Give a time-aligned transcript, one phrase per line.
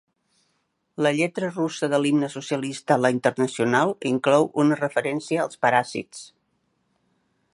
[1.07, 6.25] La lletra russa de l'himne socialista "La internacional" inclou una referència als paràsits.